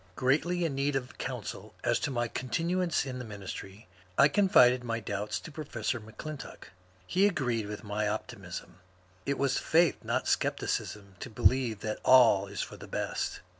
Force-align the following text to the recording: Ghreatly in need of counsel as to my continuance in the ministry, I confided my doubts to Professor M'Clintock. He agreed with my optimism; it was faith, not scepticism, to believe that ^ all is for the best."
Ghreatly 0.15 0.63
in 0.65 0.73
need 0.73 0.95
of 0.95 1.19
counsel 1.19 1.75
as 1.83 1.99
to 1.99 2.09
my 2.09 2.27
continuance 2.27 3.05
in 3.05 3.19
the 3.19 3.23
ministry, 3.23 3.87
I 4.17 4.29
confided 4.29 4.83
my 4.83 4.99
doubts 4.99 5.39
to 5.39 5.51
Professor 5.51 5.99
M'Clintock. 5.99 6.71
He 7.05 7.27
agreed 7.27 7.67
with 7.67 7.83
my 7.83 8.07
optimism; 8.07 8.79
it 9.27 9.37
was 9.37 9.59
faith, 9.59 10.03
not 10.03 10.27
scepticism, 10.27 11.17
to 11.19 11.29
believe 11.29 11.81
that 11.81 11.97
^ 11.97 11.99
all 12.03 12.47
is 12.47 12.61
for 12.61 12.77
the 12.77 12.87
best." 12.87 13.41